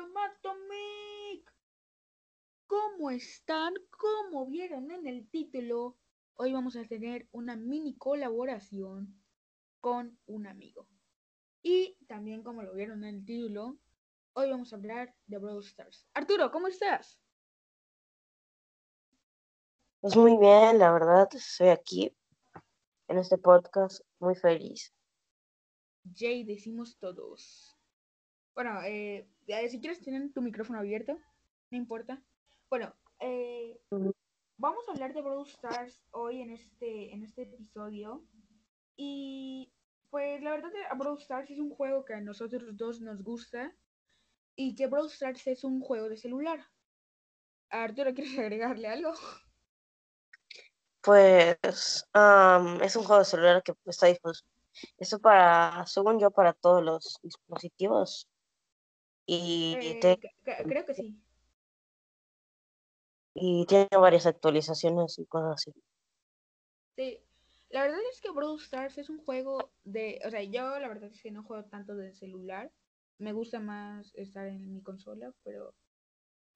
Random 0.00 0.16
Atomic. 0.16 1.52
¿Cómo 2.66 3.10
están? 3.10 3.74
Como 3.90 4.46
vieron 4.46 4.90
en 4.90 5.06
el 5.06 5.28
título, 5.28 5.98
hoy 6.36 6.52
vamos 6.52 6.76
a 6.76 6.84
tener 6.84 7.28
una 7.32 7.54
mini 7.56 7.96
colaboración 7.96 9.22
con 9.80 10.18
un 10.26 10.46
amigo. 10.46 10.88
Y 11.62 11.98
también 12.06 12.42
como 12.42 12.62
lo 12.62 12.72
vieron 12.72 13.04
en 13.04 13.16
el 13.16 13.24
título, 13.26 13.78
hoy 14.32 14.50
vamos 14.50 14.72
a 14.72 14.76
hablar 14.76 15.14
de 15.26 15.38
Brawl 15.38 15.62
Stars. 15.62 16.08
Arturo, 16.14 16.50
¿cómo 16.50 16.68
estás? 16.68 17.20
Pues 20.00 20.16
muy 20.16 20.38
bien, 20.38 20.78
la 20.78 20.92
verdad, 20.92 21.28
estoy 21.34 21.68
aquí 21.68 22.16
en 23.08 23.18
este 23.18 23.36
podcast 23.36 24.00
muy 24.18 24.34
feliz. 24.34 24.94
Jay, 26.14 26.44
decimos 26.44 26.96
todos. 26.98 27.69
Bueno, 28.62 28.82
eh, 28.82 29.26
eh, 29.46 29.68
si 29.70 29.80
quieres 29.80 30.02
tener 30.02 30.34
tu 30.34 30.42
micrófono 30.42 30.80
abierto, 30.80 31.16
no 31.70 31.78
importa. 31.78 32.22
Bueno, 32.68 32.94
eh, 33.18 33.80
vamos 34.58 34.86
a 34.86 34.92
hablar 34.92 35.14
de 35.14 35.22
Brawl 35.22 35.48
Stars 35.48 36.04
hoy 36.10 36.42
en 36.42 36.50
este, 36.50 37.10
en 37.14 37.22
este 37.22 37.44
episodio. 37.44 38.22
Y 38.96 39.72
pues 40.10 40.42
la 40.42 40.50
verdad, 40.50 40.68
Brawl 40.94 41.16
Stars 41.16 41.50
es 41.50 41.58
un 41.58 41.70
juego 41.70 42.04
que 42.04 42.12
a 42.12 42.20
nosotros 42.20 42.76
dos 42.76 43.00
nos 43.00 43.22
gusta. 43.22 43.74
Y 44.56 44.74
que 44.74 44.88
Brawl 44.88 45.06
Stars 45.06 45.46
es 45.46 45.64
un 45.64 45.80
juego 45.80 46.10
de 46.10 46.18
celular. 46.18 46.62
Arturo, 47.70 48.12
¿quieres 48.12 48.38
agregarle 48.38 48.88
algo? 48.88 49.14
Pues 51.00 51.56
es 51.62 52.96
un 52.96 53.04
juego 53.04 53.20
de 53.20 53.24
celular 53.24 53.62
que 53.62 53.72
está 53.86 54.08
disponible. 54.08 54.42
Eso 54.98 55.18
para, 55.18 55.86
según 55.86 56.20
yo, 56.20 56.30
para 56.30 56.52
todos 56.52 56.84
los 56.84 57.18
dispositivos. 57.22 58.29
Y 59.26 59.76
eh, 59.80 60.18
creo 60.66 60.84
que 60.84 60.94
sí. 60.94 61.20
Y 63.34 63.64
tiene 63.66 63.88
varias 63.92 64.26
actualizaciones 64.26 65.18
y 65.18 65.26
cosas 65.26 65.54
así. 65.54 65.72
Sí, 66.96 67.22
la 67.70 67.82
verdad 67.82 68.00
es 68.12 68.20
que 68.20 68.30
Brawl 68.30 68.60
Stars 68.60 68.98
es 68.98 69.08
un 69.08 69.18
juego 69.18 69.72
de, 69.84 70.20
o 70.26 70.30
sea, 70.30 70.42
yo 70.42 70.78
la 70.78 70.88
verdad 70.88 71.10
es 71.12 71.22
que 71.22 71.30
no 71.30 71.44
juego 71.44 71.64
tanto 71.64 71.94
de 71.94 72.12
celular. 72.14 72.72
Me 73.18 73.32
gusta 73.32 73.60
más 73.60 74.12
estar 74.14 74.46
en 74.46 74.72
mi 74.72 74.82
consola, 74.82 75.32
pero 75.44 75.74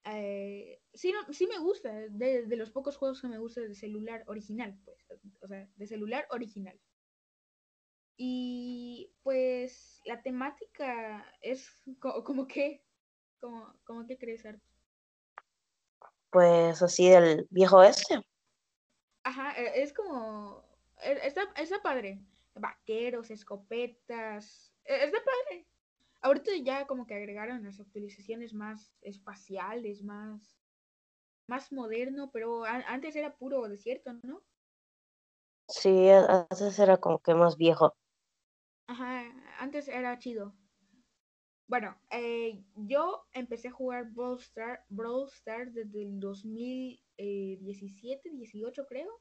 eh, 0.05 0.81
sí, 0.93 1.13
no, 1.13 1.33
sí 1.33 1.47
me 1.47 1.59
gusta, 1.59 1.91
de, 1.93 2.47
de, 2.47 2.57
los 2.57 2.71
pocos 2.71 2.97
juegos 2.97 3.21
que 3.21 3.29
me 3.29 3.39
gusta 3.39 3.61
de 3.63 3.75
celular 3.75 4.23
original, 4.27 4.79
pues, 4.85 4.99
o 5.41 5.49
sea, 5.49 5.69
de 5.77 5.87
celular 5.87 6.27
original. 6.31 6.79
Y 8.17 9.13
pues 9.23 10.01
la 10.05 10.23
temática 10.23 11.25
es 11.41 11.83
como, 11.99 12.47
que, 12.47 12.85
como, 13.41 13.75
como 13.85 14.07
que 14.07 14.17
crees, 14.17 14.47
Arto? 14.47 14.65
Pues 16.31 16.83
así 16.83 17.09
del 17.09 17.47
viejo 17.51 17.83
este. 17.83 18.21
Ajá, 19.25 19.53
e, 19.57 19.83
es 19.83 19.93
como, 19.93 20.65
e, 21.03 21.27
está, 21.27 21.43
está 21.57 21.81
padre, 21.83 22.21
vaqueros, 22.55 23.31
escopetas, 23.31 24.73
e, 24.85 25.05
está 25.05 25.19
padre. 25.19 25.67
Ahorita 26.21 26.53
ya 26.63 26.87
como 26.87 27.07
que 27.07 27.15
agregaron 27.15 27.65
las 27.65 27.81
actualizaciones 27.81 28.55
más 28.55 28.95
espaciales, 29.03 30.03
más, 30.03 30.57
más 31.47 31.73
moderno, 31.73 32.31
pero 32.33 32.65
antes 32.65 33.15
era 33.17 33.37
puro 33.37 33.69
desierto, 33.69 34.13
¿no? 34.23 34.43
Sí, 35.69 36.09
antes 36.11 36.79
era 36.79 36.97
como 36.99 37.19
que 37.19 37.35
más 37.35 37.57
viejo. 37.57 37.95
Ajá, 38.87 39.25
antes 39.59 39.89
era 39.89 40.19
chido. 40.19 40.55
Bueno, 41.67 41.97
eh, 42.11 42.63
yo 42.77 43.27
empecé 43.33 43.69
a 43.69 43.73
jugar 43.73 44.11
Brawl, 44.13 44.39
Star, 44.39 44.85
Brawl 44.89 45.29
Stars 45.29 45.75
desde 45.75 46.03
el 46.03 46.21
2017, 46.21 48.31
18 48.31 48.87
creo. 48.87 49.21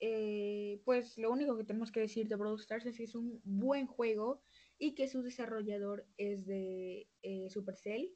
Eh, 0.00 0.80
pues 0.84 1.16
lo 1.16 1.30
único 1.30 1.56
que 1.56 1.64
tenemos 1.64 1.92
que 1.92 2.00
decir 2.00 2.26
de 2.26 2.36
Brawl 2.36 2.58
Stars 2.58 2.86
es 2.86 2.96
que 2.96 3.04
es 3.04 3.14
un 3.14 3.40
buen 3.44 3.86
juego 3.86 4.42
y 4.78 4.94
que 4.94 5.06
su 5.06 5.22
desarrollador 5.22 6.06
es 6.16 6.46
de 6.46 7.08
eh, 7.22 7.48
Supercell. 7.50 8.10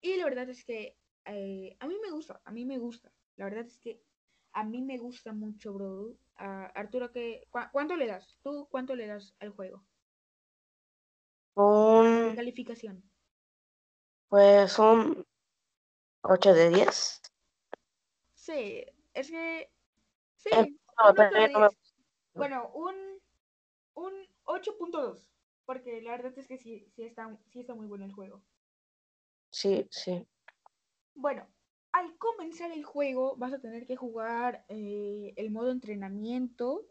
Y 0.00 0.16
la 0.16 0.24
verdad 0.24 0.48
es 0.48 0.64
que 0.64 0.96
eh, 1.26 1.76
a 1.80 1.86
mí 1.86 1.96
me 2.02 2.10
gusta, 2.10 2.40
a 2.44 2.52
mí 2.52 2.64
me 2.64 2.78
gusta. 2.78 3.12
La 3.36 3.46
verdad 3.46 3.66
es 3.66 3.78
que 3.78 4.00
a 4.52 4.64
mí 4.64 4.82
me 4.82 4.98
gusta 4.98 5.32
mucho, 5.32 6.16
Arturo, 6.42 7.12
¿qué, 7.12 7.46
¿cuánto 7.72 7.96
le 7.96 8.06
das? 8.06 8.38
¿Tú 8.42 8.66
cuánto 8.70 8.96
le 8.96 9.06
das 9.06 9.34
al 9.38 9.50
juego? 9.50 9.84
Un... 11.54 12.34
calificación? 12.34 13.02
Pues 14.28 14.78
un 14.78 15.26
8 16.22 16.54
de 16.54 16.70
10. 16.70 17.22
Sí, 18.34 18.84
es 19.14 19.30
que... 19.30 19.70
Sí, 20.36 20.50
eh, 20.52 20.76
bueno, 22.34 22.70
un, 22.74 22.94
un 23.94 24.12
8.2. 24.44 25.28
Porque 25.64 26.02
la 26.02 26.12
verdad 26.12 26.36
es 26.36 26.48
que 26.48 26.58
sí, 26.58 26.90
sí, 26.96 27.04
está, 27.04 27.38
sí 27.50 27.60
está 27.60 27.74
muy 27.74 27.86
bueno 27.86 28.04
el 28.04 28.12
juego. 28.12 28.42
Sí, 29.50 29.86
sí. 29.90 30.26
Bueno, 31.14 31.46
al 31.92 32.16
comenzar 32.16 32.72
el 32.72 32.84
juego 32.84 33.36
vas 33.36 33.52
a 33.52 33.60
tener 33.60 33.86
que 33.86 33.96
jugar 33.96 34.64
eh, 34.68 35.34
el 35.36 35.50
modo 35.50 35.70
entrenamiento 35.70 36.86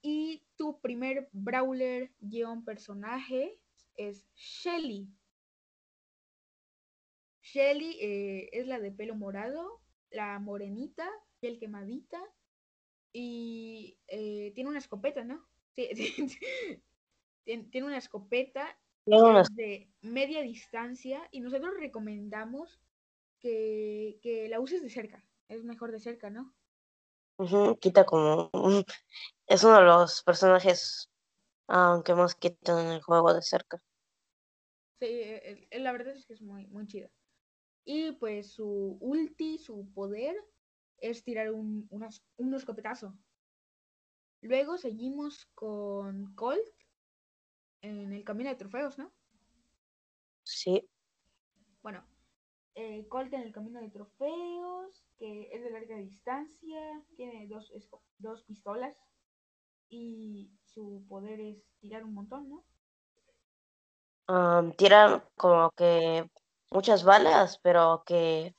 y 0.00 0.42
tu 0.56 0.80
primer 0.80 1.28
brawler 1.32 2.10
guion 2.20 2.64
personaje 2.64 3.58
es 3.96 4.26
Shelly. 4.34 5.08
Shelly 7.42 7.96
eh, 8.00 8.48
es 8.52 8.66
la 8.66 8.78
de 8.78 8.92
pelo 8.92 9.14
morado, 9.14 9.82
la 10.10 10.38
morenita, 10.38 11.08
piel 11.40 11.58
quemadita 11.58 12.20
y 13.12 13.98
eh, 14.06 14.52
tiene 14.54 14.70
una 14.70 14.78
escopeta, 14.78 15.24
¿no? 15.24 15.46
Sí, 15.74 15.88
sí, 17.44 17.62
tiene 17.70 17.86
una 17.86 17.98
escopeta 17.98 18.78
de 19.04 19.90
media 20.02 20.42
distancia 20.42 21.26
y 21.30 21.40
nosotros 21.40 21.74
recomendamos 21.78 22.80
que, 23.40 24.46
la 24.50 24.60
uses 24.60 24.82
de 24.82 24.90
cerca. 24.90 25.24
Es 25.48 25.64
mejor 25.64 25.92
de 25.92 26.00
cerca, 26.00 26.30
¿no? 26.30 26.54
quita 27.80 28.04
como... 28.04 28.50
Es 29.46 29.64
uno 29.64 29.78
de 29.78 29.84
los 29.84 30.22
personajes 30.22 31.10
aunque 31.68 32.14
más 32.14 32.34
quitan 32.34 32.86
en 32.86 32.92
el 32.92 33.02
juego 33.02 33.32
de 33.34 33.42
cerca. 33.42 33.80
Sí, 34.98 35.06
e, 35.06 35.68
e, 35.70 35.78
la 35.78 35.92
verdad 35.92 36.16
es 36.16 36.26
que 36.26 36.32
es 36.32 36.42
muy, 36.42 36.66
muy 36.68 36.86
chida. 36.86 37.10
Y 37.84 38.12
pues 38.12 38.52
su 38.52 38.96
ulti, 39.00 39.58
su 39.58 39.92
poder, 39.92 40.34
es 40.96 41.22
tirar 41.22 41.52
un, 41.52 41.88
un 42.36 42.54
escopetazo. 42.54 43.16
Luego 44.40 44.78
seguimos 44.78 45.46
con 45.54 46.34
Colt, 46.34 46.66
en 47.82 48.12
el 48.12 48.24
camino 48.24 48.50
de 48.50 48.56
trofeos, 48.56 48.98
¿no? 48.98 49.12
Sí. 50.42 50.88
Bueno, 51.82 52.04
eh, 52.80 53.08
Colt 53.08 53.32
en 53.32 53.42
el 53.42 53.52
camino 53.52 53.80
de 53.80 53.90
trofeos, 53.90 55.04
que 55.18 55.50
es 55.52 55.64
de 55.64 55.70
larga 55.70 55.96
distancia, 55.96 57.02
tiene 57.16 57.48
dos, 57.48 57.72
dos 58.18 58.44
pistolas 58.44 58.96
y 59.88 60.52
su 60.62 61.04
poder 61.08 61.40
es 61.40 61.58
tirar 61.80 62.04
un 62.04 62.14
montón, 62.14 62.48
¿no? 62.48 62.64
tiran 64.76 65.24
como 65.36 65.70
que 65.70 66.30
muchas 66.70 67.02
balas, 67.02 67.58
pero 67.58 68.04
que, 68.06 68.54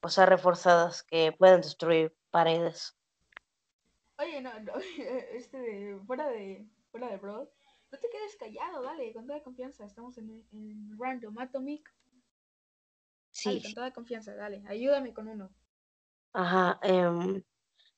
o 0.00 0.08
sea, 0.08 0.26
reforzadas, 0.26 1.04
que 1.04 1.30
pueden 1.38 1.60
destruir 1.60 2.16
paredes. 2.30 2.96
Oye, 4.18 4.40
no, 4.40 4.58
no 4.60 4.72
este 5.32 5.58
de, 5.58 6.00
fuera 6.04 6.26
de, 6.28 6.66
fuera 6.90 7.10
de 7.10 7.18
bro, 7.18 7.48
no 7.92 7.98
te 7.98 8.08
quedes 8.10 8.36
callado, 8.36 8.82
dale, 8.82 9.12
con 9.12 9.26
toda 9.26 9.40
confianza. 9.42 9.84
Estamos 9.84 10.18
en, 10.18 10.44
en 10.50 10.98
Random 10.98 11.38
Atomic. 11.38 11.88
Sí. 13.38 13.62
con 13.62 13.74
toda 13.74 13.92
confianza, 13.92 14.34
dale, 14.34 14.64
ayúdame 14.66 15.14
con 15.14 15.28
uno. 15.28 15.48
Ajá, 16.32 16.80
em, 16.82 17.40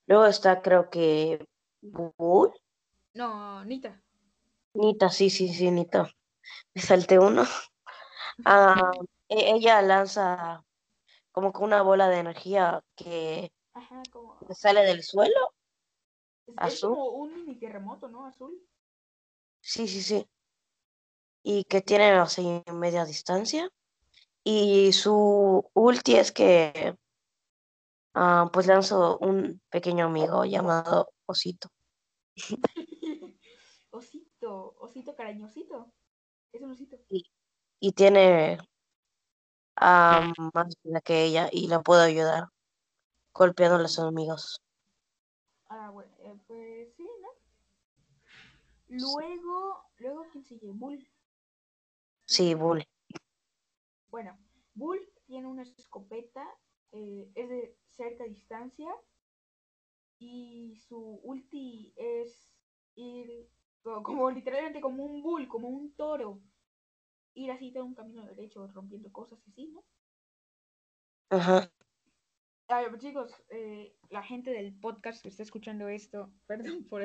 luego 0.07 0.27
está 0.27 0.61
creo 0.61 0.91
que 0.91 1.43
Bull. 1.81 2.53
No, 3.15 3.65
Nita. 3.65 4.03
Nita, 4.75 5.09
sí, 5.09 5.31
sí, 5.31 5.49
sí, 5.49 5.71
Nita. 5.71 6.11
Me 6.75 6.83
salté 6.83 7.19
uno. 7.19 7.45
Ah, 8.45 8.93
e, 9.29 9.51
ella 9.55 9.83
lanza 9.83 10.65
como 11.33 11.53
que 11.53 11.63
una 11.63 11.83
bola 11.83 12.09
de 12.09 12.19
energía 12.19 12.83
que 12.95 13.53
sale 14.55 14.83
del 14.83 15.03
suelo. 15.03 15.53
Es, 16.63 16.81
como 16.81 17.09
un 17.09 17.35
mini 17.35 17.57
terremoto, 17.57 18.09
¿no? 18.09 18.25
Azul. 18.25 18.57
Sí, 19.61 19.89
sí, 19.89 20.03
sí. 20.03 20.27
Y 21.43 21.65
que 21.65 21.83
tiene 21.83 22.11
así 22.13 22.63
media 22.73 23.05
distancia. 23.05 23.69
Y 24.45 24.93
su 24.93 25.69
ulti 25.75 26.17
es 26.17 26.33
que 26.33 26.97
ah, 28.15 28.51
pues 28.53 28.67
lanzó 28.67 29.19
un 29.19 29.61
pequeño 29.71 30.07
amigo 30.07 30.45
llamado 30.45 31.13
Osito. 31.27 31.69
osito, 33.91 34.75
osito 34.79 35.15
cariñosito. 35.15 35.93
Es 36.53 36.63
un 36.63 36.73
osito. 36.73 36.97
Sí, 37.09 37.25
y 37.81 37.93
tiene 37.93 38.59
a 39.77 40.33
más 40.53 40.75
vida 40.83 41.01
que 41.01 41.25
ella 41.25 41.49
y 41.53 41.69
la 41.69 41.81
puede 41.81 42.05
ayudar 42.05 42.49
golpeando 43.33 43.77
a 43.77 43.83
los 43.83 43.99
enemigos. 43.99 44.63
Ah, 45.69 45.91
bueno, 45.91 46.11
eh, 46.19 46.35
pues 46.47 46.95
sí, 46.97 47.09
¿no? 47.23 47.29
Luego, 48.89 49.85
luego, 49.99 50.27
¿quién 50.33 50.45
sigue? 50.45 50.71
Bull. 50.73 51.09
Sí, 52.27 52.55
Bull. 52.55 52.85
Bueno, 54.11 54.39
Bull 54.75 55.01
tiene 55.27 55.47
una 55.47 55.62
escopeta, 55.62 56.47
eh, 56.93 57.31
es 57.35 57.49
de 57.49 57.79
cerca 57.91 58.25
distancia 58.25 58.91
y 60.19 60.77
su 60.89 61.21
ulti 61.23 61.93
es 61.97 62.51
ir 62.97 63.49
co- 63.83 64.03
como 64.03 64.31
literalmente 64.31 64.81
como 64.81 65.05
un 65.05 65.23
bull, 65.23 65.49
como 65.49 65.69
un 65.69 65.95
toro, 65.95 66.43
ir 67.35 67.51
así 67.51 67.73
todo 67.73 67.85
un 67.85 67.95
camino 67.95 68.27
derecho 68.27 68.67
rompiendo 68.69 69.11
cosas 69.12 69.39
así, 69.49 69.69
¿no? 69.69 69.85
Ajá. 71.31 71.71
A 72.69 72.83
ver, 72.83 72.99
chicos, 72.99 73.33
eh, 73.51 73.97
la 74.11 74.23
gente 74.23 74.51
del 74.51 74.79
podcast 74.79 75.23
que 75.23 75.29
está 75.29 75.43
escuchando 75.43 75.89
esto, 75.89 76.33
perdón 76.47 76.85
por, 76.85 77.03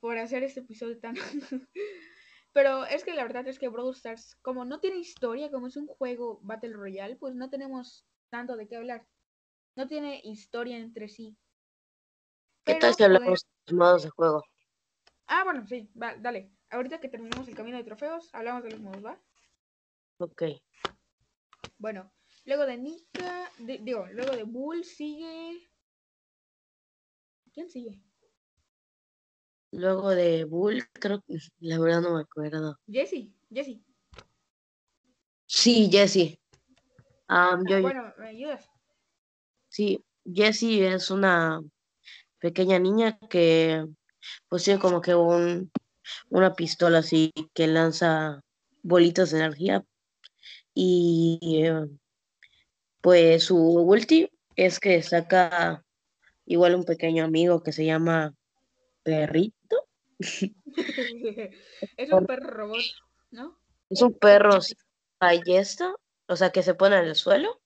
por 0.00 0.18
hacer 0.18 0.42
este 0.42 0.60
episodio 0.60 0.98
tan... 1.00 1.14
Pero 2.52 2.84
es 2.86 3.04
que 3.04 3.14
la 3.14 3.22
verdad 3.22 3.46
es 3.46 3.58
que 3.58 3.68
Brawl 3.68 3.94
Stars, 3.94 4.36
como 4.42 4.64
no 4.64 4.80
tiene 4.80 4.98
historia, 4.98 5.50
como 5.50 5.66
es 5.66 5.76
un 5.76 5.86
juego 5.86 6.40
Battle 6.42 6.72
Royale, 6.72 7.16
pues 7.16 7.34
no 7.34 7.50
tenemos 7.50 8.06
tanto 8.30 8.56
de 8.56 8.66
qué 8.66 8.76
hablar. 8.76 9.06
No 9.76 9.86
tiene 9.86 10.20
historia 10.24 10.78
entre 10.78 11.08
sí. 11.08 11.36
¿Qué 12.64 12.74
Pero 12.74 12.78
tal 12.80 12.94
si 12.94 13.04
hablamos 13.04 13.40
de 13.66 13.72
los 13.72 13.78
modos 13.78 14.02
de 14.02 14.10
juego? 14.10 14.42
Ah, 15.26 15.44
bueno, 15.44 15.66
sí, 15.66 15.90
va, 16.00 16.16
dale. 16.16 16.50
Ahorita 16.70 17.00
que 17.00 17.08
terminemos 17.08 17.46
el 17.48 17.54
camino 17.54 17.76
de 17.76 17.84
trofeos, 17.84 18.28
hablamos 18.34 18.64
de 18.64 18.70
los 18.70 18.80
modos, 18.80 19.04
¿va? 19.04 19.20
Ok. 20.18 20.42
Bueno, 21.78 22.12
luego 22.44 22.66
de 22.66 22.76
Nika, 22.76 23.52
de- 23.58 23.78
digo, 23.78 24.06
luego 24.08 24.34
de 24.34 24.42
Bull 24.42 24.84
sigue... 24.84 25.70
¿Quién 27.52 27.70
sigue? 27.70 28.00
Luego 29.72 30.10
de 30.10 30.44
Bull, 30.44 30.84
creo 30.92 31.20
que 31.22 31.36
la 31.60 31.78
verdad 31.78 32.00
no 32.00 32.14
me 32.14 32.22
acuerdo. 32.22 32.78
Jesse, 32.86 33.28
Jesse. 33.52 33.80
Sí, 35.46 35.88
yo, 35.90 36.00
Ah, 37.28 37.58
yo- 37.68 37.80
bueno, 37.82 38.12
¿me 38.18 38.28
ayudas? 38.28 38.68
sí, 39.68 40.02
Jessie 40.24 40.86
es 40.94 41.10
una 41.10 41.60
pequeña 42.38 42.78
niña 42.78 43.18
que 43.30 43.86
pues 44.48 44.64
tiene 44.64 44.80
como 44.80 45.00
que 45.00 45.14
un, 45.14 45.70
una 46.30 46.54
pistola 46.54 46.98
así 46.98 47.32
que 47.54 47.66
lanza 47.66 48.40
bolitas 48.82 49.30
de 49.30 49.38
energía 49.38 49.84
y 50.74 51.38
eh, 51.64 51.86
pues 53.00 53.44
su 53.44 53.56
ulti 53.58 54.30
es 54.56 54.80
que 54.80 55.02
saca 55.02 55.84
igual 56.46 56.74
un 56.74 56.84
pequeño 56.84 57.24
amigo 57.24 57.62
que 57.62 57.72
se 57.72 57.84
llama 57.84 58.34
Perrito. 59.02 59.88
es 60.18 62.12
un 62.12 62.26
perro 62.26 62.50
robot, 62.50 62.82
¿no? 63.30 63.58
Es 63.90 64.02
un 64.02 64.12
perro 64.14 64.60
sin 64.60 64.76
ballesta, 65.20 65.94
o 66.26 66.36
sea 66.36 66.50
que 66.50 66.62
se 66.62 66.74
pone 66.74 66.98
en 66.98 67.06
el 67.06 67.14
suelo 67.14 67.60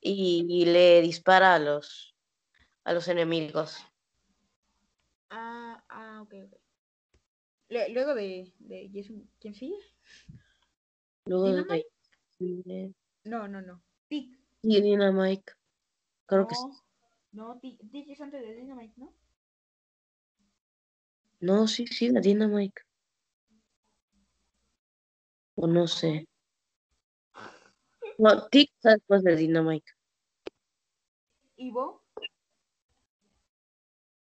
y, 0.00 0.46
y 0.48 0.66
le 0.66 1.00
dispara 1.00 1.54
a 1.54 1.58
los 1.58 2.14
a 2.84 2.92
los 2.92 3.08
enemigos. 3.08 3.76
Ah, 5.30 5.84
ah, 5.88 6.22
ok, 6.22 6.34
ok. 6.46 6.56
Le- 7.68 7.90
luego 7.90 8.14
de, 8.14 8.52
de 8.58 9.30
¿quién 9.38 9.54
sigue? 9.54 9.76
Luego 11.26 11.52
de 11.52 11.84
sí, 12.38 12.94
No, 13.24 13.46
no, 13.46 13.60
no. 13.60 13.82
Tick. 14.08 14.38
Dynamite. 14.62 15.52
Creo 16.24 16.46
que 16.46 16.54
no, 16.54 16.72
sí. 16.72 16.78
no, 17.32 17.58
Tick 17.60 18.08
es 18.08 18.20
antes 18.20 18.40
de 18.40 18.54
Dynamite, 18.54 18.94
¿no? 18.96 19.14
No, 21.40 21.66
sí, 21.68 21.86
sí, 21.86 22.08
la 22.10 22.20
Dynamite. 22.20 22.82
O 25.56 25.66
no 25.66 25.86
sé. 25.86 26.26
No, 28.18 28.48
Tick 28.48 28.70
está 28.74 28.94
después 28.94 29.22
de 29.22 29.36
Dynamite. 29.36 29.92
¿Y 31.56 31.70
Bo? 31.70 32.02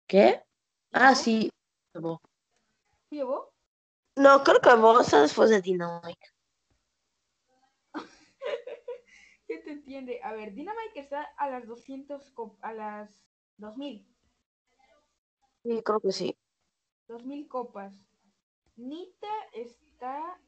¿Qué? 0.09 0.43
Ah, 0.93 1.15
sí. 1.15 1.51
Bo. 1.95 2.21
¿Sí, 3.11 3.23
Bo? 3.23 3.53
No, 4.17 4.43
creo 4.43 4.61
que 4.61 4.75
Bo 4.75 5.01
está 5.01 5.23
después 5.23 5.51
de 5.51 5.61
Dynamite. 5.61 6.27
¿Quién 9.47 9.63
te 9.65 9.71
entiende? 9.71 10.21
A 10.23 10.33
ver, 10.33 10.55
Dynamite 10.55 10.99
está 11.01 11.23
a 11.37 11.49
las 11.51 11.67
200, 11.67 12.33
cop- 12.35 12.59
a 12.63 12.73
las 12.73 13.25
2000. 13.59 14.09
Sí, 15.65 15.83
creo 15.85 16.01
que 16.01 16.13
sí. 16.13 16.37
2000 17.09 17.49
copas. 17.49 17.95
Nita 18.77 19.33
está 19.53 20.39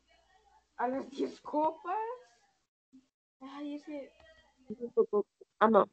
a 0.77 0.89
las 0.89 1.09
10 1.11 1.41
copas. 1.41 1.99
Ay, 3.41 3.75
ese. 3.75 4.13
Ah, 5.61 5.69
no. 5.69 5.87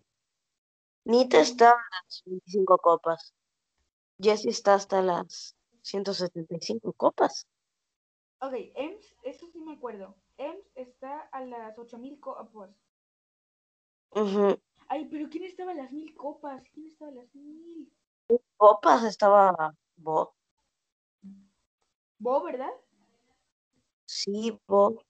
Nita 1.06 1.40
está 1.40 1.72
a 1.72 1.76
las 1.76 2.24
25 2.26 2.78
copas. 2.80 3.34
Jessie 4.20 4.50
está 4.50 4.74
hasta 4.74 5.02
las 5.02 5.56
175 5.82 6.94
copas. 6.94 7.48
Ok, 8.40 8.54
Ems, 8.76 9.16
eso 9.24 9.48
sí 9.48 9.60
me 9.60 9.74
acuerdo. 9.74 10.16
Ems 10.38 10.66
está 10.76 11.22
a 11.32 11.42
las 11.46 11.78
8000 11.78 12.20
copas. 12.20 12.72
Ujú. 14.12 14.60
Ay, 14.88 15.06
pero 15.10 15.30
¿quién 15.30 15.44
estaba 15.44 15.72
a 15.72 15.76
las 15.76 15.92
1000 15.92 16.16
copas? 16.16 16.64
¿Quién 16.74 16.88
estaba 16.88 17.12
a 17.12 17.16
las 17.16 17.36
1000? 17.36 17.92
Copas 18.58 19.04
estaba 19.04 19.76
Bo. 19.98 20.35
Bo, 22.20 22.44
¿verdad? 22.44 22.72
Sí, 24.06 24.58
Bo. 24.68 25.02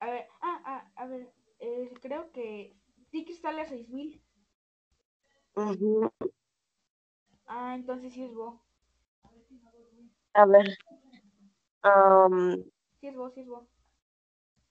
A 0.00 0.06
ver, 0.10 0.26
ah, 0.40 0.62
ah, 0.64 0.90
a 0.96 1.06
ver. 1.06 1.32
eh, 1.58 1.92
creo 2.00 2.30
que 2.32 2.76
Tiki 3.10 3.32
está 3.32 3.50
a 3.50 3.52
las 3.52 3.68
6000. 3.68 4.22
Ujú. 5.56 6.10
Ah, 7.46 7.74
entonces 7.74 8.12
sí 8.12 8.22
es 8.24 8.32
Bo. 8.32 8.62
A 10.34 10.46
ver. 10.46 10.78
am, 11.82 12.62
Sí 13.00 13.08
es 13.08 13.16
Bo, 13.16 13.30
sí 13.30 13.40
es 13.40 13.48
Bo. 13.48 13.66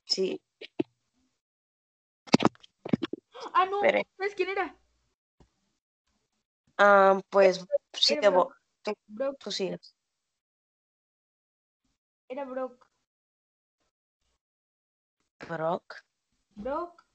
sí, 0.06 0.42
Ah, 3.54 3.66
no, 3.66 3.84
Espere. 3.84 4.08
¿sabes 4.18 4.36
quién 4.36 4.50
era? 4.50 4.76
am, 6.78 7.22
pues 7.30 7.66
sí, 7.94 8.18
Bo. 8.32 8.52
Brock, 9.08 9.38
Tú 9.40 9.52
sigues. 9.52 9.94
Era 12.30 12.46
Brock. 12.46 12.86
Brock. 15.48 16.06
Brock. 16.56 17.06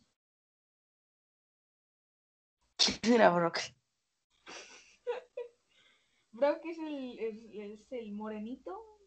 ¿Quién 2.77 3.15
era 3.15 3.31
Brock? 3.31 3.61
Brock 6.33 6.61
es 6.65 6.79
el, 6.79 7.19
es, 7.19 7.45
es 7.53 7.93
el 7.93 8.13
morenito 8.13 8.99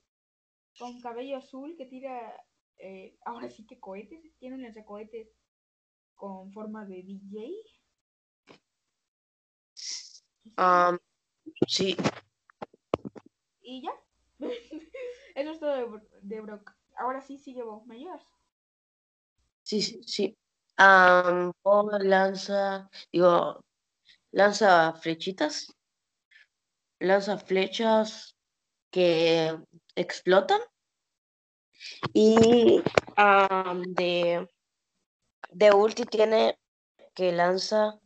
con 0.79 1.01
cabello 1.01 1.37
azul 1.37 1.75
que 1.77 1.85
tira, 1.87 2.33
eh, 2.77 3.17
ahora 3.25 3.49
sí 3.49 3.65
que 3.65 3.79
cohetes, 3.79 4.37
tiene 4.39 4.55
un 4.55 4.63
lanzacohetes 4.63 5.27
con 6.15 6.53
forma 6.53 6.85
de 6.85 7.03
DJ. 7.03 7.51
Am, 10.55 10.97
sí, 11.67 11.97
Y 13.61 13.81
ya. 13.81 13.91
De, 16.29 16.41
Bro- 16.41 16.57
de 16.57 16.57
Brock. 16.59 16.75
Ahora 16.97 17.21
sí, 17.21 17.37
sí 17.37 17.53
llevo. 17.53 17.83
¿Me 17.85 17.95
ayudas? 17.95 18.23
sí, 19.63 19.81
sí, 19.81 20.01
sí. 20.03 20.37
Bo 21.63 21.89
lanza, 21.99 22.89
digo, 23.11 23.61
lanza 24.31 24.93
flechitas. 24.93 25.67
Lanza 26.99 27.37
flechas 27.37 28.35
que 28.91 29.57
explotan. 29.95 30.61
Y 32.13 32.81
am, 33.15 33.83
de, 33.93 34.47
de 35.51 35.71
ulti 35.73 36.05
tiene 36.05 36.59
que 37.13 37.31
lanza 37.31 37.99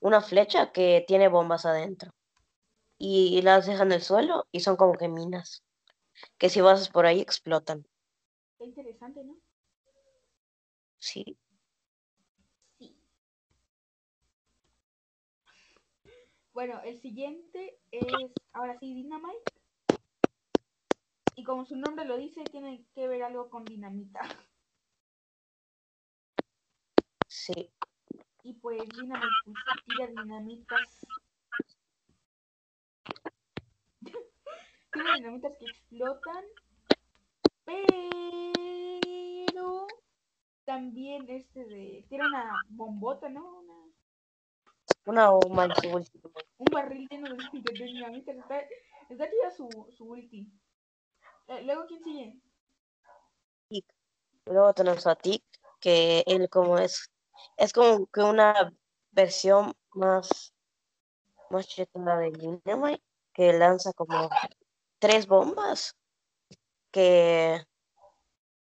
una 0.00 0.20
flecha 0.20 0.72
que 0.72 1.04
tiene 1.06 1.28
bombas 1.28 1.66
adentro. 1.66 2.12
Y 2.98 3.42
las 3.42 3.66
deja 3.66 3.82
en 3.84 3.92
el 3.92 4.02
suelo 4.02 4.46
y 4.52 4.60
son 4.60 4.76
como 4.76 4.94
que 4.94 5.08
minas 5.08 5.62
que 6.38 6.48
si 6.48 6.60
vas 6.60 6.88
por 6.88 7.06
ahí 7.06 7.20
explotan. 7.20 7.86
Qué 8.58 8.64
interesante, 8.64 9.24
¿no? 9.24 9.36
Sí. 10.98 11.38
Sí. 12.78 12.96
Bueno, 16.52 16.80
el 16.84 17.00
siguiente 17.00 17.80
es, 17.90 18.32
ahora 18.52 18.78
sí, 18.78 18.94
Dynamite. 18.94 19.52
Y 21.36 21.44
como 21.44 21.64
su 21.64 21.76
nombre 21.76 22.04
lo 22.04 22.18
dice, 22.18 22.44
tiene 22.44 22.84
que 22.94 23.08
ver 23.08 23.22
algo 23.22 23.48
con 23.48 23.64
dinamita. 23.64 24.20
Sí. 27.26 27.72
Y 28.42 28.54
pues 28.54 28.82
Dynamite 28.90 29.26
pues, 29.44 29.56
tira 29.86 30.06
dinamitas 30.08 31.06
tira 35.00 35.14
dinamitas 35.16 35.52
que 35.58 35.64
explotan. 35.66 36.44
Pero 37.64 37.86
también 40.64 41.28
este 41.28 41.64
de. 41.64 42.04
Tira 42.08 42.26
una 42.26 42.62
bombota, 42.68 43.28
¿no? 43.28 43.60
Una, 45.06 45.32
Una 45.32 45.74
ulti. 45.92 46.20
un 46.58 46.66
barril 46.70 47.08
lleno 47.08 47.28
de, 47.30 47.36
de 47.72 47.84
dinamitas. 47.84 48.36
Está, 48.36 48.60
está 49.08 49.30
chida 49.30 49.50
su, 49.50 49.68
su 49.96 50.04
ulti. 50.04 50.52
Eh, 51.48 51.62
Luego, 51.64 51.86
¿quién 51.86 52.02
sigue? 52.04 52.40
Luego 54.46 54.74
tenemos 54.74 55.06
a 55.06 55.14
Tick, 55.14 55.44
que 55.80 56.24
él 56.26 56.48
como 56.48 56.78
es, 56.78 57.10
es 57.56 57.72
como 57.72 58.06
que 58.06 58.20
una 58.20 58.72
versión 59.12 59.74
más, 59.92 60.52
más 61.50 61.68
chetada 61.68 62.18
de 62.18 62.32
Dynamite, 62.32 63.02
que 63.32 63.52
lanza 63.52 63.92
como 63.92 64.28
tres 65.00 65.26
bombas 65.26 65.96
que, 66.92 67.64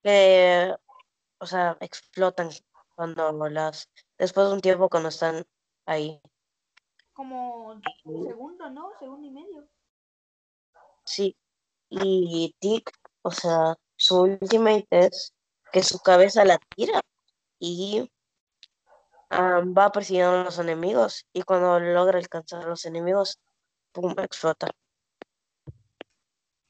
que, 0.01 0.75
o 1.39 1.45
sea, 1.45 1.77
explotan 1.81 2.49
cuando 2.95 3.49
las, 3.49 3.89
después 4.17 4.47
de 4.47 4.53
un 4.53 4.61
tiempo 4.61 4.89
cuando 4.89 5.09
están 5.09 5.45
ahí. 5.85 6.19
Como 7.13 7.67
un 7.67 7.83
segundo, 8.25 8.69
¿no? 8.69 8.91
Segundo 8.97 9.27
y 9.27 9.31
medio. 9.31 9.67
Sí. 11.05 11.35
Y 11.89 12.55
Tick, 12.59 12.89
o 13.21 13.31
sea, 13.31 13.75
su 13.97 14.21
ultimate 14.21 14.87
es 14.89 15.33
que 15.71 15.83
su 15.83 15.99
cabeza 15.99 16.45
la 16.45 16.57
tira 16.75 17.01
y 17.59 18.09
ah, 19.29 19.61
va 19.77 19.91
persiguiendo 19.91 20.41
a 20.41 20.43
los 20.45 20.57
enemigos 20.59 21.25
y 21.33 21.41
cuando 21.41 21.79
logra 21.79 22.17
alcanzar 22.17 22.63
a 22.63 22.69
los 22.69 22.85
enemigos, 22.85 23.39
pum, 23.91 24.15
explota. 24.19 24.67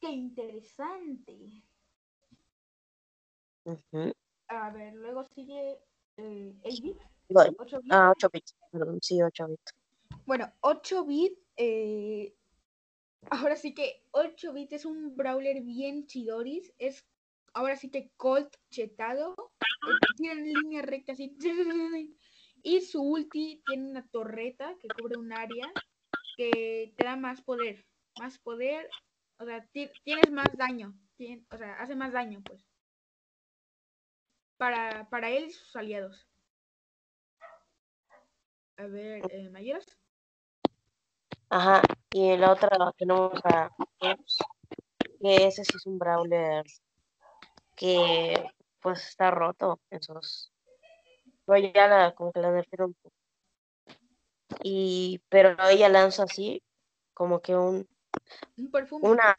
¡Qué 0.02 0.10
interesante! 0.10 1.64
Ujú. 3.66 4.12
A 4.48 4.72
ver, 4.72 4.96
luego 4.96 5.24
sigue 5.24 5.78
eh, 6.18 6.56
8-bit, 6.64 6.98
Bueno, 7.30 7.56
8-bit. 7.60 7.92
ah, 7.92 8.12
8 8.18 8.30
bits, 8.34 8.56
perdón, 8.72 9.00
sí, 9.00 9.22
8 9.22 9.48
bits. 9.48 9.76
Bueno, 10.26 10.52
8-bit, 10.62 11.38
eh, 11.56 12.36
ahora 13.30 13.56
sí 13.56 13.76
que 13.76 14.04
8-bit 14.12 14.74
es 14.74 14.86
un 14.86 15.16
brawler 15.16 15.62
bien 15.62 16.08
chidoris, 16.08 16.74
es 16.80 17.06
ahora 17.54 17.76
sí 17.76 17.92
que 17.92 18.12
Colt 18.18 18.56
chetado, 18.72 19.36
eh, 19.62 20.14
tiene 20.18 20.42
línea 20.42 20.82
recta 20.82 21.12
así, 21.12 21.38
y 22.64 22.82
su 22.82 23.04
ulti 23.04 23.62
tiene 23.68 23.92
una 23.92 24.08
torreta 24.08 24.76
que 24.80 24.88
cubre 24.88 25.18
un 25.18 25.32
área 25.32 25.72
que 26.36 26.92
te 26.98 27.04
da 27.04 27.16
más 27.16 27.42
poder, 27.44 27.86
más 28.20 28.40
poder, 28.40 28.90
o 29.42 29.46
sea, 29.46 29.66
ti- 29.74 29.92
tienes 30.04 30.32
más 30.32 30.56
daño, 30.56 30.94
o 31.52 31.58
sea, 31.58 31.74
hace 31.82 31.96
más 31.96 32.14
daño, 32.14 32.42
pues, 32.46 32.64
para, 34.58 35.10
para 35.10 35.30
él 35.32 35.46
y 35.46 35.52
sus 35.52 35.76
aliados. 35.76 36.28
A 38.78 38.86
ver, 38.86 39.24
eh. 39.32 39.52
Ajá, 41.50 41.82
y 42.12 42.38
la 42.38 42.52
otra 42.52 42.70
tenemos 42.98 43.40
a 43.46 43.70
que 45.20 45.48
ese 45.48 45.64
sí 45.66 45.78
es 45.78 45.86
un 45.86 45.98
brawler 46.00 46.66
que 47.76 48.46
pues 48.80 49.08
está 49.10 49.32
roto 49.32 49.80
en 49.90 50.02
sus... 50.02 50.52
Pero 51.46 51.72
ya 51.74 51.88
la, 51.88 52.14
como 52.16 52.32
que 52.32 52.40
la 52.40 52.52
nerfearon. 52.52 52.96
Y, 54.64 55.22
pero 55.30 55.56
ella 55.70 55.90
lanza 55.90 56.24
así, 56.24 56.64
como 57.14 57.42
que 57.42 57.56
un, 57.56 57.88
Un 58.58 58.72
perfume. 58.72 59.10
una 59.10 59.36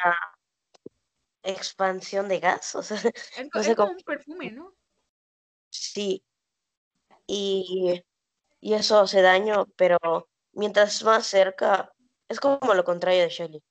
expansión 1.43 2.29
de 2.29 2.41
gas, 2.41 2.75
o 2.75 2.83
sea, 2.83 2.97
Es, 3.37 3.49
no 3.55 3.61
es 3.61 3.67
sé 3.67 3.77
como 3.77 3.89
cómo, 3.89 3.99
un 3.99 4.05
perfume, 4.05 4.51
¿no? 4.53 4.75
sí, 5.71 6.25
y, 7.27 8.03
y 8.61 8.75
eso 8.75 8.99
hace 9.01 9.23
daño, 9.23 9.67
pero 9.77 9.99
mientras 10.53 11.03
más 11.05 11.27
cerca, 11.27 11.93
es 12.29 12.41
como 12.41 12.75
lo 12.75 12.85
contrario 12.85 13.23
de 13.23 13.29
Shelly. 13.29 13.63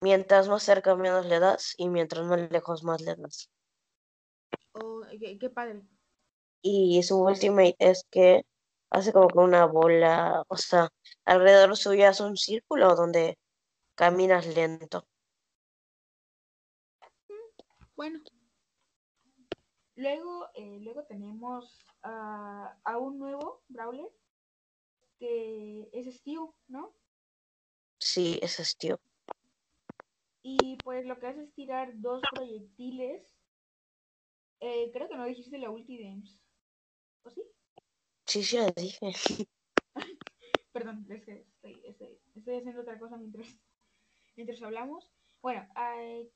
Mientras 0.00 0.48
más 0.48 0.62
cerca, 0.62 0.94
menos 0.94 1.26
le 1.26 1.40
das, 1.40 1.74
y 1.78 1.88
mientras 1.88 2.24
más 2.26 2.50
lejos, 2.50 2.84
más 2.84 3.00
le 3.00 3.16
das. 3.16 3.50
Oh, 4.72 5.02
qué, 5.18 5.38
qué 5.38 5.50
padre. 5.50 5.82
Y 6.62 7.02
su 7.02 7.22
ultimate 7.22 7.76
es 7.78 8.04
que 8.10 8.42
hace 8.90 9.12
como 9.12 9.28
que 9.28 9.38
una 9.38 9.64
bola, 9.66 10.44
o 10.48 10.56
sea, 10.56 10.90
alrededor 11.24 11.76
suyo 11.76 12.08
hace 12.08 12.22
un 12.24 12.36
círculo 12.36 12.94
donde 12.94 13.38
caminas 13.96 14.46
lento. 14.46 15.08
Bueno. 17.96 18.20
Luego, 19.96 20.48
eh, 20.54 20.78
luego 20.82 21.04
tenemos 21.04 21.84
a, 22.02 22.78
a 22.84 22.98
un 22.98 23.18
nuevo 23.18 23.62
Brawler 23.68 24.12
que 25.18 25.88
es 25.92 26.14
Steve, 26.14 26.50
¿no? 26.68 26.92
Sí, 27.98 28.38
es 28.42 28.76
tío. 28.76 29.00
Y 30.42 30.76
pues 30.84 31.06
lo 31.06 31.18
que 31.18 31.26
hace 31.26 31.42
es 31.42 31.54
tirar 31.54 31.98
dos 32.00 32.22
proyectiles. 32.34 33.36
Eh, 34.60 34.90
creo 34.92 35.08
que 35.08 35.16
no 35.16 35.24
dijiste 35.24 35.58
la 35.58 35.70
ulti 35.70 36.02
Ems. 36.02 36.38
¿O 37.24 37.30
sí? 37.30 37.42
Sí, 38.26 38.42
sí, 38.42 38.58
le 38.58 38.72
dije. 38.76 39.12
Perdón, 40.72 41.06
es 41.08 41.24
que 41.24 41.46
estoy, 41.54 41.82
estoy, 41.86 42.18
estoy 42.34 42.56
haciendo 42.58 42.82
otra 42.82 42.98
cosa 42.98 43.16
mientras, 43.16 43.56
mientras 44.36 44.62
hablamos. 44.62 45.10
Bueno, 45.42 45.66
eh, 45.98 46.30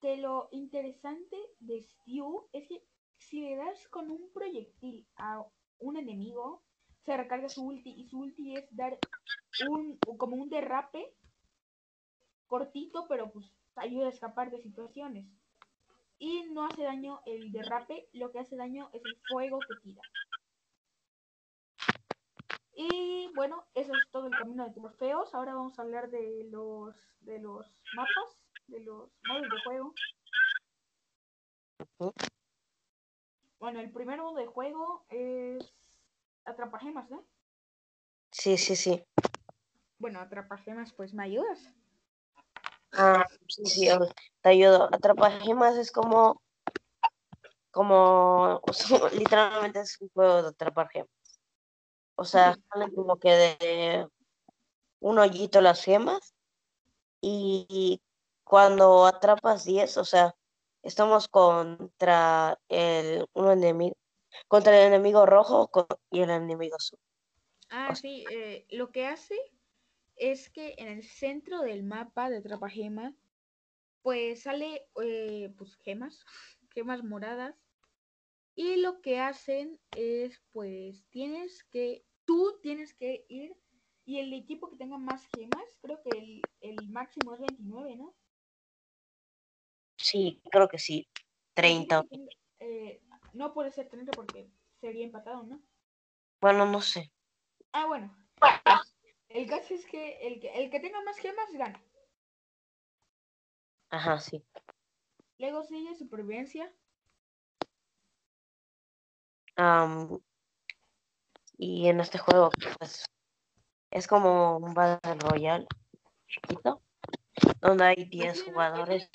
que 0.00 0.16
lo 0.18 0.48
interesante 0.52 1.36
de 1.60 1.82
Stew 1.82 2.48
es 2.52 2.68
que 2.68 2.82
si 3.18 3.40
le 3.40 3.56
das 3.56 3.88
con 3.88 4.10
un 4.10 4.30
proyectil 4.32 5.06
a 5.16 5.44
un 5.78 5.96
enemigo, 5.96 6.62
se 7.04 7.16
recarga 7.16 7.48
su 7.48 7.64
ulti 7.64 7.90
y 7.90 8.08
su 8.08 8.18
ulti 8.18 8.56
es 8.56 8.66
dar 8.74 8.98
un 9.68 9.98
como 10.18 10.36
un 10.36 10.48
derrape 10.48 11.14
cortito, 12.46 13.06
pero 13.08 13.30
pues 13.32 13.50
ayuda 13.76 14.06
a 14.06 14.10
escapar 14.10 14.50
de 14.50 14.60
situaciones. 14.60 15.26
Y 16.18 16.44
no 16.50 16.64
hace 16.64 16.82
daño 16.82 17.20
el 17.26 17.52
derrape, 17.52 18.08
lo 18.12 18.32
que 18.32 18.38
hace 18.38 18.56
daño 18.56 18.88
es 18.92 19.02
el 19.04 19.16
fuego 19.28 19.58
que 19.58 19.74
tira. 19.82 20.02
Y 22.74 23.28
bueno, 23.48 23.64
eso 23.74 23.92
es 23.92 24.10
todo 24.10 24.26
el 24.26 24.36
camino 24.36 24.64
de 24.64 24.72
trofeos. 24.72 25.32
Ahora 25.32 25.54
vamos 25.54 25.78
a 25.78 25.82
hablar 25.82 26.10
de 26.10 26.48
los 26.50 26.96
de 27.20 27.38
los 27.38 27.64
mapas, 27.94 28.36
de 28.66 28.80
los 28.80 29.08
modos 29.24 29.42
de 29.42 29.60
juego. 29.62 29.94
Bueno, 33.60 33.78
el 33.78 33.92
primer 33.92 34.20
modo 34.20 34.34
de 34.34 34.46
juego 34.46 35.04
es 35.10 35.72
atrapagemas, 36.44 37.08
¿no? 37.08 37.24
Sí, 38.32 38.58
sí, 38.58 38.74
sí. 38.74 39.04
Bueno, 39.98 40.18
atrapagemas, 40.20 40.92
pues 40.92 41.14
me 41.14 41.22
ayudas. 41.22 41.72
Ah, 42.94 43.24
sí, 43.46 43.64
sí, 43.66 43.88
te 44.40 44.48
ayudo. 44.48 44.88
Atrapagemas 44.92 45.76
es 45.76 45.92
como, 45.92 46.42
como, 47.70 48.60
literalmente 49.12 49.80
es 49.80 50.00
un 50.00 50.08
juego 50.08 50.42
de 50.42 50.48
atrapar 50.48 50.88
gemas. 50.88 51.15
O 52.16 52.24
sea, 52.24 52.54
Sí. 52.54 52.62
salen 52.72 52.94
como 52.94 53.18
que 53.18 53.30
de 53.30 54.08
un 55.00 55.18
hoyito 55.18 55.60
las 55.60 55.84
gemas 55.84 56.34
y 57.22 58.00
cuando 58.44 59.06
atrapas 59.06 59.64
10, 59.64 59.96
o 59.98 60.04
sea, 60.04 60.36
estamos 60.82 61.28
contra 61.28 62.58
el 62.68 63.26
un 63.34 63.50
enemigo, 63.50 63.96
contra 64.48 64.78
el 64.78 64.88
enemigo 64.88 65.26
rojo 65.26 65.70
y 66.10 66.22
el 66.22 66.30
enemigo 66.30 66.76
azul. 66.76 67.00
Ah, 67.70 67.92
O 67.92 67.96
sea, 67.96 68.02
sí, 68.02 68.24
eh, 68.30 68.66
lo 68.70 68.92
que 68.92 69.06
hace 69.06 69.36
es 70.16 70.50
que 70.50 70.76
en 70.78 70.88
el 70.88 71.04
centro 71.04 71.62
del 71.62 71.84
mapa 71.84 72.30
de 72.30 72.38
atrapagema, 72.38 73.16
pues 74.02 74.42
sale 74.44 74.88
eh, 75.02 75.54
pues 75.58 75.76
gemas, 75.78 76.24
gemas 76.74 77.04
moradas. 77.04 77.56
Y 78.56 78.76
lo 78.78 79.02
que 79.02 79.20
hacen 79.20 79.80
es, 79.94 80.42
pues, 80.52 81.06
tienes 81.10 81.64
que, 81.64 82.05
tú 82.26 82.58
tienes 82.62 82.92
que 82.92 83.24
ir 83.28 83.56
y 84.04 84.18
el 84.18 84.32
equipo 84.34 84.68
que 84.68 84.76
tenga 84.76 84.98
más 84.98 85.26
gemas, 85.28 85.64
creo 85.80 86.02
que 86.02 86.10
el, 86.10 86.42
el 86.60 86.88
máximo 86.90 87.34
es 87.34 87.40
29, 87.40 87.96
¿no? 87.96 88.14
sí, 89.96 90.40
creo 90.50 90.68
que 90.68 90.78
sí. 90.78 91.08
El 91.56 91.64
equipo 91.72 91.96
30. 91.96 92.02
que 92.02 92.08
tenga, 92.08 92.32
eh, 92.60 93.02
no 93.32 93.52
puede 93.52 93.70
ser 93.70 93.88
30 93.88 94.12
porque 94.12 94.50
sería 94.80 95.04
empatado, 95.04 95.42
¿no? 95.44 95.60
Bueno, 96.40 96.66
no 96.66 96.80
sé. 96.80 97.12
Ah, 97.72 97.86
bueno. 97.86 98.14
El 99.28 99.48
caso 99.48 99.74
es 99.74 99.84
que 99.86 100.18
el 100.26 100.40
que, 100.40 100.48
el 100.54 100.70
que 100.70 100.80
tenga 100.80 101.02
más 101.02 101.18
gemas 101.18 101.50
gana. 101.52 101.82
Ajá, 103.90 104.20
sí. 104.20 104.42
Luego 105.38 105.64
sigue 105.64 105.94
supervivencia. 105.94 106.72
Am, 109.56 110.18
Y 111.58 111.88
en 111.88 112.00
este 112.00 112.18
juego, 112.18 112.50
pues, 112.78 113.04
es 113.90 114.06
como 114.06 114.58
un 114.58 114.74
Battle 114.74 115.14
Royale 115.14 115.66
chiquito, 116.26 116.82
donde 117.60 117.84
hay 117.84 118.04
10 118.04 118.44
jugadores. 118.44 119.10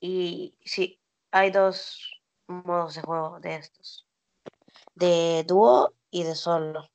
Y 0.00 0.56
sí, 0.64 1.00
hay 1.30 1.50
dos 1.50 2.10
modos 2.46 2.94
de 2.94 3.02
juego 3.02 3.40
de 3.40 3.56
estos. 3.56 4.06
De 4.94 5.44
dúo 5.46 5.92
y 6.10 6.24
de 6.24 6.34
solo. 6.34 6.88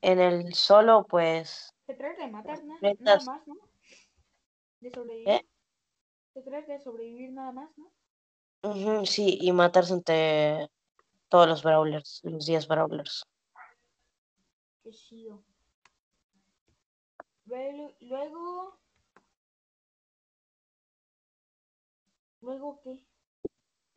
En 0.00 0.18
el 0.18 0.54
solo, 0.54 1.06
pues... 1.06 1.74
Se 1.86 1.94
trata 1.94 2.26
de 2.26 2.30
matar 2.30 2.62
nada 2.64 3.20
más, 3.24 3.46
¿no? 3.46 3.56
De 4.80 4.90
sobrevivir. 4.90 5.28
¿Eh? 5.28 5.46
Se 6.34 6.42
trata 6.42 6.72
de 6.72 6.80
sobrevivir 6.80 7.32
nada 7.32 7.52
más, 7.52 7.70
¿no? 7.76 7.90
sí, 9.06 9.38
y 9.40 9.52
matarse 9.52 9.92
entre 9.92 10.70
todos 11.32 11.48
los 11.48 11.62
brawlers, 11.62 12.20
los 12.24 12.44
10 12.44 12.68
brawlers. 12.68 13.24
Qué 14.82 14.90
chido. 14.90 15.42
Luego... 17.46 18.78
¿Luego 22.42 22.80
qué? 22.82 23.02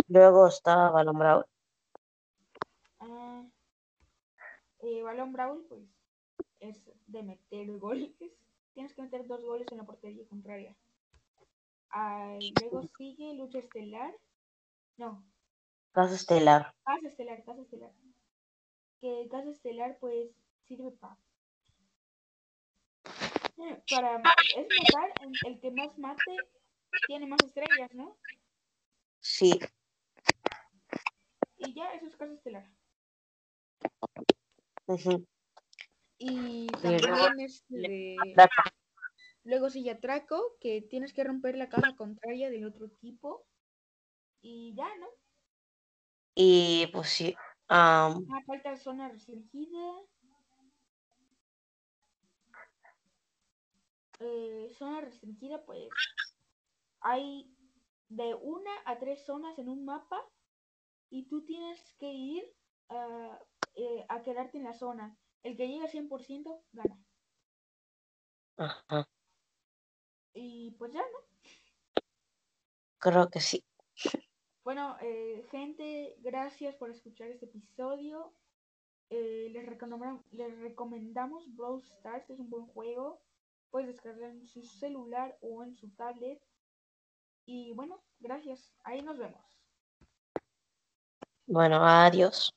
Luego 0.07 0.47
está 0.47 0.89
Balón 0.91 1.19
Brawl. 1.19 1.45
Ah, 2.99 3.43
eh, 4.79 5.03
Balón 5.03 5.33
Brawl, 5.33 5.65
pues, 5.67 5.83
es 6.61 6.89
de 7.07 7.21
meter 7.21 7.67
goles. 7.79 8.15
Tienes 8.73 8.93
que 8.93 9.01
meter 9.01 9.27
dos 9.27 9.43
goles 9.43 9.67
en 9.71 9.79
la 9.79 9.85
portería 9.85 10.25
contraria. 10.29 10.73
Ah, 11.89 12.39
luego 12.61 12.87
sigue 12.97 13.33
Lucha 13.33 13.59
Estelar. 13.59 14.17
No. 14.95 15.34
Casa 15.95 16.15
Estelar. 16.15 16.75
Casa 16.83 17.07
Estelar, 17.07 17.41
Casa 17.45 17.61
Estelar. 17.61 17.91
Que 18.99 19.29
Casa 19.31 19.49
Estelar, 19.49 19.97
pues, 20.01 20.29
sirve 20.65 20.91
para 20.91 21.17
para 23.89 24.21
es 24.57 24.67
matar 24.93 25.13
el 25.45 25.59
que 25.61 25.71
más 25.71 25.97
mate 25.97 26.35
tiene 27.07 27.27
más 27.27 27.39
estrellas, 27.45 27.93
¿no? 27.93 28.17
Sí. 29.21 29.57
Y 31.59 31.73
ya, 31.73 31.93
eso 31.93 32.07
es 32.07 32.17
Casa 32.17 32.33
Estelar. 32.33 32.69
Uh 34.87 35.25
Y 36.17 36.67
también 36.67 37.39
es 37.39 37.63
de... 37.69 38.17
Luego 39.45 39.69
sigue 39.69 39.91
Atraco, 39.91 40.57
que 40.59 40.81
tienes 40.81 41.13
que 41.13 41.23
romper 41.23 41.55
la 41.55 41.69
caja 41.69 41.95
contraria 41.95 42.49
del 42.49 42.65
otro 42.65 42.87
equipo. 42.87 43.45
Y 44.41 44.75
ya, 44.75 44.93
¿no? 44.97 45.07
Y 46.35 46.87
pues 46.87 47.09
sí. 47.09 47.35
Ah, 47.69 48.13
falta 48.45 48.75
zona 48.75 49.09
restringida. 49.09 50.01
Eh, 54.19 54.67
zona 54.77 55.01
restringida, 55.01 55.65
pues 55.65 55.89
hay 57.01 57.53
de 58.09 58.33
una 58.35 58.71
a 58.85 58.97
tres 58.97 59.25
zonas 59.25 59.57
en 59.59 59.69
un 59.69 59.83
mapa 59.83 60.21
y 61.09 61.27
tú 61.27 61.45
tienes 61.45 61.95
que 61.99 62.11
ir 62.11 62.43
eh, 63.75 64.05
a 64.09 64.21
quedarte 64.21 64.57
en 64.57 64.65
la 64.65 64.73
zona. 64.73 65.17
El 65.43 65.55
que 65.55 65.67
llega 65.67 65.85
a 65.85 65.89
100% 65.89 66.63
gana. 66.71 66.97
Ajá. 68.57 69.07
Y 70.33 70.71
pues 70.71 70.93
ya, 70.93 71.01
¿no? 71.01 72.03
Creo 72.99 73.29
que 73.29 73.39
sí. 73.39 73.63
Bueno, 74.65 74.97
eh, 74.99 75.45
gente, 75.51 76.15
gracias 76.21 76.73
por 76.77 76.89
escuchar 76.89 77.27
este 77.27 77.45
episodio. 77.45 78.33
Eh, 79.11 79.47
les, 79.51 79.63
recomendamos, 79.63 80.25
les 80.31 80.57
recomendamos 80.57 81.55
Brawl 81.55 81.83
Stars, 81.83 82.27
es 82.31 82.39
un 82.39 82.49
buen 82.49 82.65
juego. 82.65 83.21
Puedes 83.69 83.89
descargar 83.89 84.31
en 84.31 84.47
su 84.47 84.63
celular 84.63 85.37
o 85.41 85.63
en 85.63 85.75
su 85.75 85.91
tablet. 85.91 86.41
Y 87.45 87.73
bueno, 87.73 88.03
gracias. 88.19 88.73
Ahí 88.83 89.03
nos 89.03 89.19
vemos. 89.19 89.61
Bueno, 91.45 91.85
adiós. 91.85 92.51